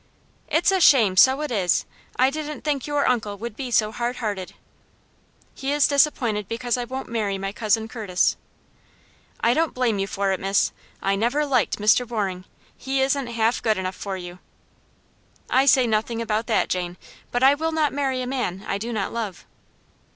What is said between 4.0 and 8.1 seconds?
hearted." "He is disappointed because I won't marry my Cousin